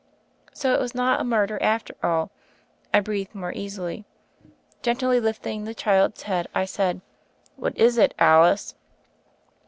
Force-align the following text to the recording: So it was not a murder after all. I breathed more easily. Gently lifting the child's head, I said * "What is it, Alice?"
So 0.51 0.73
it 0.73 0.79
was 0.79 0.95
not 0.95 1.21
a 1.21 1.23
murder 1.23 1.61
after 1.61 1.93
all. 2.01 2.31
I 2.91 3.01
breathed 3.01 3.35
more 3.35 3.53
easily. 3.53 4.03
Gently 4.81 5.19
lifting 5.19 5.63
the 5.65 5.75
child's 5.75 6.23
head, 6.23 6.47
I 6.55 6.65
said 6.65 7.01
* 7.29 7.41
"What 7.55 7.77
is 7.77 7.99
it, 7.99 8.15
Alice?" 8.17 8.73